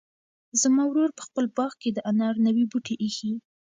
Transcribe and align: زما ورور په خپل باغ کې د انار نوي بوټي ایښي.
زما 0.61 0.83
ورور 0.87 1.09
په 1.17 1.23
خپل 1.27 1.45
باغ 1.57 1.71
کې 1.81 1.89
د 1.93 1.99
انار 2.11 2.35
نوي 2.45 2.65
بوټي 2.71 2.95
ایښي. 3.03 3.31